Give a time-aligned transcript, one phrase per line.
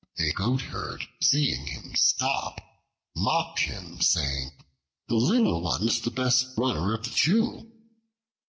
[0.17, 2.59] A goat herd seeing him stop,
[3.15, 4.49] mocked him, saying
[5.07, 7.71] "The little one is the best runner of the two."